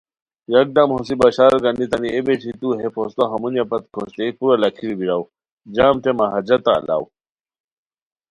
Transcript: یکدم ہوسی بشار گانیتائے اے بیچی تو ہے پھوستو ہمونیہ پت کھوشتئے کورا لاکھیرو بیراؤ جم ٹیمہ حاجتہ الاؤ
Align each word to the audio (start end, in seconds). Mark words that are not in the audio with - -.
یکدم 0.55 0.89
ہوسی 0.95 1.15
بشار 1.21 1.53
گانیتائے 1.63 2.09
اے 2.13 2.19
بیچی 2.25 2.51
تو 2.59 2.67
ہے 2.79 2.87
پھوستو 2.93 3.23
ہمونیہ 3.33 3.65
پت 3.69 3.83
کھوشتئے 3.93 4.27
کورا 4.37 4.55
لاکھیرو 4.61 4.95
بیراؤ 4.99 5.23
جم 5.75 5.95
ٹیمہ 6.03 6.25
حاجتہ 6.33 6.71
الاؤ 6.79 7.03